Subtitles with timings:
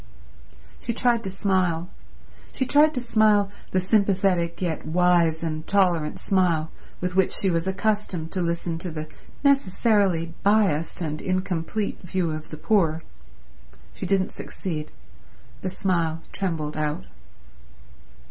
[0.79, 1.87] She tried to smile;
[2.51, 7.67] she tried to smile the sympathetic yet wise and tolerant smile with which she was
[7.67, 9.07] accustomed to listen to the
[9.43, 13.03] necessarily biased and incomplete view of the poor.
[13.93, 14.89] She didn't succeed.
[15.61, 17.03] The smile trembled out.